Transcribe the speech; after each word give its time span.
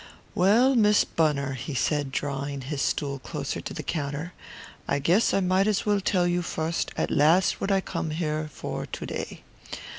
"Well, 0.33 0.73
Miss 0.75 1.03
Bunner," 1.03 1.53
he 1.53 1.75
said, 1.75 2.11
drawing 2.11 2.61
his 2.61 2.81
stool 2.81 3.19
closer 3.19 3.61
to 3.61 3.71
the 3.71 3.83
counter, 3.83 4.33
"I 4.87 4.97
guess 4.97 5.31
I 5.31 5.41
might 5.41 5.67
as 5.67 5.85
well 5.85 6.01
tell 6.01 6.25
you 6.25 6.41
fust 6.41 6.89
as 6.97 7.11
last 7.11 7.61
what 7.61 7.71
I 7.71 7.81
come 7.81 8.09
here 8.09 8.49
for 8.51 8.87
to 8.87 9.05
day. 9.05 9.43